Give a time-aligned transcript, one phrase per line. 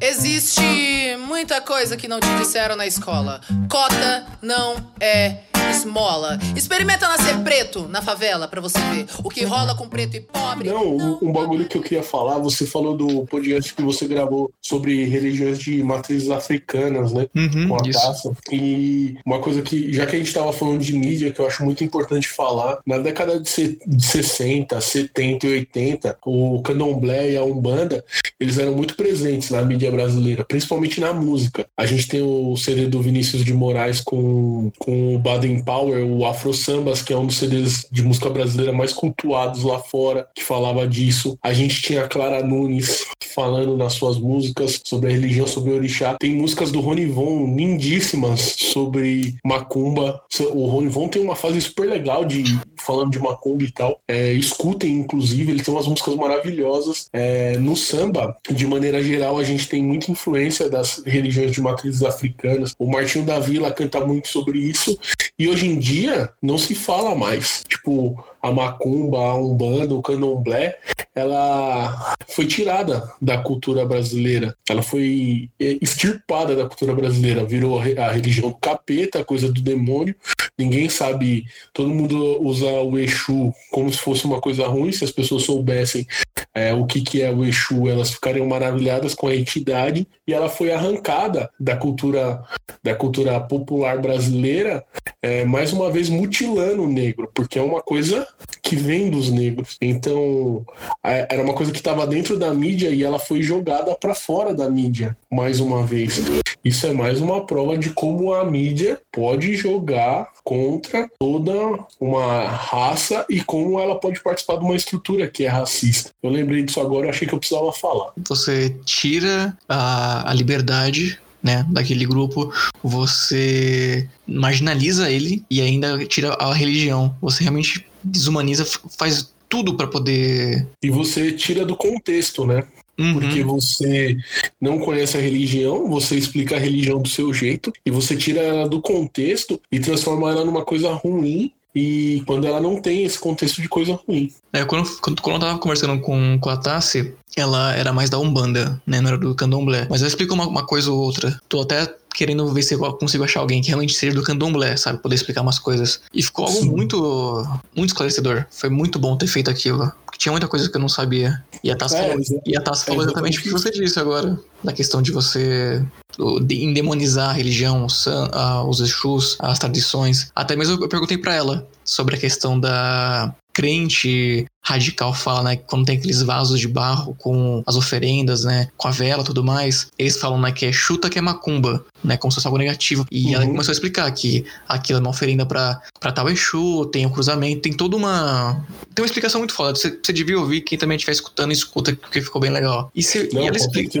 [0.00, 3.40] Existe muita coisa que não te disseram na escola.
[3.68, 5.47] Cota não é
[5.78, 6.38] esmola.
[6.56, 10.68] Experimenta nascer preto na favela pra você ver o que rola com preto e pobre.
[10.68, 14.50] Não, um, um bagulho que eu queria falar, você falou do podcast que você gravou
[14.60, 17.26] sobre religiões de matrizes africanas, né?
[17.34, 18.00] Uhum, com a isso.
[18.00, 18.32] taça.
[18.52, 21.64] E uma coisa que, já que a gente tava falando de mídia, que eu acho
[21.64, 27.36] muito importante falar, na década de, se- de 60, 70 e 80, o candomblé e
[27.36, 28.04] a umbanda,
[28.40, 31.66] eles eram muito presentes na mídia brasileira, principalmente na música.
[31.76, 36.54] A gente tem o CD do Vinícius de Moraes com, com o Baden O Afro
[36.54, 40.86] Sambas, que é um dos CDs de música brasileira mais cultuados lá fora, que falava
[40.86, 41.38] disso.
[41.42, 45.76] A gente tinha a Clara Nunes falando nas suas músicas sobre a religião, sobre o
[45.76, 46.16] orixá.
[46.18, 50.20] Tem músicas do Ronivon lindíssimas sobre macumba.
[50.52, 54.00] O Ronivon tem uma fase super legal de falando de macumba e tal.
[54.08, 57.08] É, escutem, inclusive, ele tem umas músicas maravilhosas.
[57.12, 62.02] É, no samba, de maneira geral, a gente tem muita influência das religiões de matrizes
[62.02, 62.74] africanas.
[62.78, 64.98] O Martinho da Vila canta muito sobre isso.
[65.38, 67.62] E hoje em dia não se fala mais.
[67.68, 70.76] Tipo, a macumba, a umbanda, o candomblé,
[71.14, 74.56] ela foi tirada da cultura brasileira.
[74.68, 77.44] Ela foi eh, extirpada da cultura brasileira.
[77.44, 80.14] Virou a re- a religião capeta, a coisa do demônio.
[80.58, 81.46] Ninguém sabe.
[81.72, 84.90] Todo mundo usa o Exu como se fosse uma coisa ruim.
[84.90, 86.04] Se as pessoas soubessem
[86.52, 90.06] é, o que, que é o Exu, elas ficariam maravilhadas com a entidade.
[90.26, 92.42] E ela foi arrancada da cultura,
[92.82, 94.84] da cultura popular brasileira
[95.22, 98.26] é, mais uma vez mutilando o negro, porque é uma coisa
[98.62, 99.76] que vem dos negros.
[99.80, 100.64] Então,
[101.02, 104.68] era uma coisa que estava dentro da mídia e ela foi jogada para fora da
[104.68, 106.20] mídia, mais uma vez.
[106.64, 111.52] Isso é mais uma prova de como a mídia pode jogar contra toda
[112.00, 116.10] uma raça e como ela pode participar de uma estrutura que é racista.
[116.22, 118.12] Eu lembrei disso agora, achei que eu precisava falar.
[118.28, 126.52] Você tira a, a liberdade né, daquele grupo, você marginaliza ele e ainda tira a
[126.52, 127.14] religião.
[127.20, 128.64] Você realmente desumaniza,
[128.98, 130.66] faz tudo pra poder.
[130.82, 132.64] E você tira do contexto, né?
[132.98, 133.14] Uhum.
[133.14, 134.16] Porque você
[134.60, 138.68] não conhece a religião, você explica a religião do seu jeito e você tira ela
[138.68, 141.52] do contexto e transforma ela numa coisa ruim.
[141.80, 144.32] E quando ela não tem esse contexto de coisa ruim.
[144.52, 148.18] É, quando, quando, quando eu tava conversando com, com a Tassi, ela era mais da
[148.18, 149.00] Umbanda, né?
[149.00, 149.86] Não era do Candomblé.
[149.88, 151.40] Mas ela explicou uma, uma coisa ou outra.
[151.48, 154.98] Tô até querendo ver se eu consigo achar alguém que realmente seja do Candomblé, sabe?
[154.98, 156.00] Poder explicar umas coisas.
[156.12, 156.68] E ficou algo Sim.
[156.70, 157.46] muito,
[157.76, 158.44] muito esclarecedor.
[158.50, 159.92] Foi muito bom ter feito aquilo.
[160.04, 161.44] Porque tinha muita coisa que eu não sabia.
[161.62, 163.70] E a Tassi É, falou, exa- e a Tassi falou é exatamente o que você
[163.70, 164.36] disse agora.
[164.64, 165.80] Da questão de você
[166.18, 170.30] o- de endemonizar a religião, os, Exus, as tradições.
[170.34, 175.86] Até mesmo eu perguntei pra ela sobre a questão da crente radical fala, né, quando
[175.86, 179.86] tem aqueles vasos de barro com as oferendas, né, com a vela e tudo mais,
[179.98, 183.06] eles falam, né, que é chuta que é macumba, né, como se fosse algo negativo.
[183.10, 183.52] E ela Uhum.
[183.52, 187.62] começou a explicar que aquilo é uma oferenda pra, pra tal Exu, tem o cruzamento,
[187.62, 188.62] tem toda uma...
[188.94, 189.74] Tem uma explicação muito foda.
[189.74, 192.90] Você, você devia ouvir, quem também estiver escutando, escuta, porque ficou bem legal.
[192.94, 194.00] E, se, Não, e ela explica...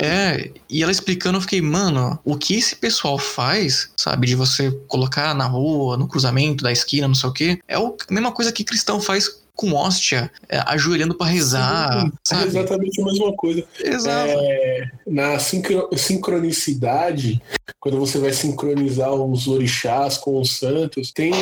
[0.00, 4.70] É, e ela explicando, eu fiquei, mano, o que esse pessoal faz, sabe, de você
[4.88, 8.32] colocar na rua, no cruzamento da esquina, não sei o quê, é o- a mesma
[8.32, 13.32] coisa que cristão faz com hóstia, é, ajoelhando pra rezar, Sim, é exatamente a mesma
[13.32, 13.64] coisa.
[13.82, 14.30] Exato.
[14.30, 17.40] É, na sincro- sincronicidade,
[17.80, 21.32] quando você vai sincronizar os orixás com os santos, tem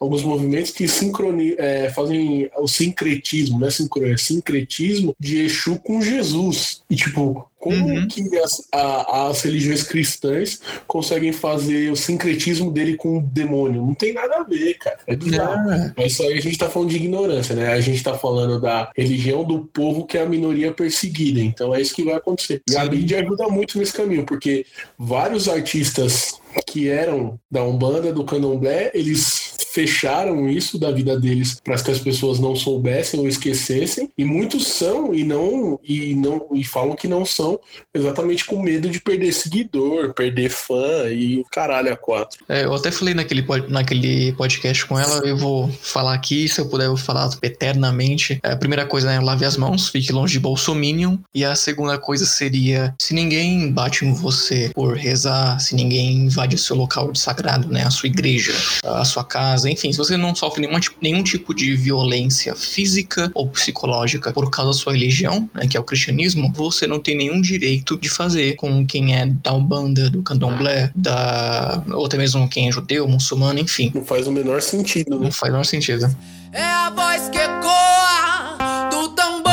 [0.00, 3.70] alguns movimentos que sincroni- é, fazem o sincretismo, né?
[3.70, 6.82] Sincro- é sincretismo de Exu com Jesus.
[6.90, 8.06] E tipo, como Uhum.
[8.06, 13.84] que as, a- as religiões cristãs conseguem fazer o sincretismo dele com o demônio?
[13.84, 14.98] Não tem nada a ver, cara.
[15.06, 15.92] É bizarro.
[15.96, 17.72] Mas isso aí a gente tá falando de ignorância, né?
[17.72, 21.40] A gente tá falando da religião do povo que é a minoria perseguida.
[21.40, 22.62] Então é isso que vai acontecer.
[22.70, 24.64] E a mídia ajuda muito nesse caminho, porque
[24.98, 29.47] vários artistas que eram da Umbanda, do Candomblé, eles
[29.78, 34.66] fecharam isso da vida deles para que as pessoas não soubessem ou esquecessem e muitos
[34.66, 37.60] são e não e não e falam que não são
[37.94, 42.44] exatamente com medo de perder seguidor, perder fã e o caralho a quatro.
[42.48, 46.68] É, eu até falei naquele, naquele podcast com ela, eu vou falar aqui, se eu
[46.68, 48.40] puder, eu vou falar eternamente.
[48.42, 51.18] É, a primeira coisa, né, lave as mãos, fique longe de Bolsominion.
[51.32, 56.56] E a segunda coisa seria, se ninguém bate em você por rezar, se ninguém invade
[56.56, 58.52] o seu local sagrado, né, a sua igreja,
[58.84, 63.48] a sua casa, enfim, se você não sofre nenhuma, nenhum tipo de violência física ou
[63.48, 67.40] psicológica por causa da sua religião, né, que é o cristianismo, você não tem nenhum
[67.40, 72.68] direito de fazer com quem é da Umbanda, do Candomblé, da ou até mesmo quem
[72.68, 73.90] é judeu, muçulmano, enfim.
[73.94, 75.24] Não faz o menor sentido, né?
[75.24, 76.16] Não faz o menor sentido.
[76.52, 79.48] É a voz que ecoa do tambor.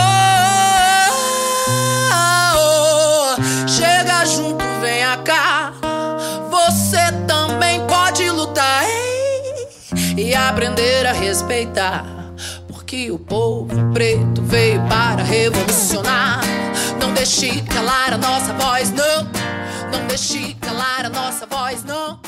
[3.68, 3.95] Chega
[11.36, 12.06] respeitar.
[12.66, 16.40] Porque o povo preto veio para revolucionar.
[17.00, 19.24] Não deixe calar a nossa voz, não.
[19.92, 22.20] Não deixe calar a nossa voz, não.